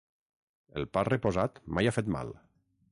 [0.81, 2.35] El pa reposat mai ha fet mal.